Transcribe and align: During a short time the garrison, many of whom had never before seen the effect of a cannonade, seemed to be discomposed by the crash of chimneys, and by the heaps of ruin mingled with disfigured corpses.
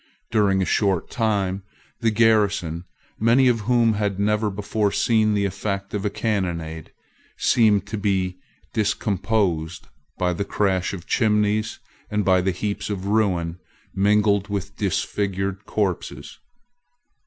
During 0.31 0.63
a 0.63 0.65
short 0.65 1.11
time 1.11 1.61
the 1.99 2.09
garrison, 2.09 2.85
many 3.19 3.47
of 3.47 3.59
whom 3.59 3.93
had 3.93 4.19
never 4.19 4.49
before 4.49 4.91
seen 4.91 5.35
the 5.35 5.45
effect 5.45 5.93
of 5.93 6.03
a 6.03 6.09
cannonade, 6.09 6.91
seemed 7.37 7.85
to 7.85 7.99
be 7.99 8.39
discomposed 8.73 9.89
by 10.17 10.33
the 10.33 10.43
crash 10.43 10.91
of 10.93 11.05
chimneys, 11.05 11.77
and 12.09 12.25
by 12.25 12.41
the 12.41 12.49
heaps 12.49 12.89
of 12.89 13.05
ruin 13.05 13.59
mingled 13.93 14.47
with 14.47 14.75
disfigured 14.75 15.67
corpses. 15.67 16.39